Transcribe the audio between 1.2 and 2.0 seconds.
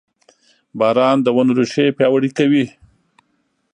د ونو ریښې